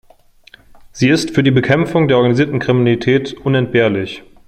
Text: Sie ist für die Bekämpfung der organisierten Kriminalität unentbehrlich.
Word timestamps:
Sie 0.91 1.09
ist 1.09 1.29
für 1.29 1.43
die 1.43 1.51
Bekämpfung 1.51 2.07
der 2.07 2.17
organisierten 2.17 2.57
Kriminalität 2.57 3.33
unentbehrlich. 3.33 4.23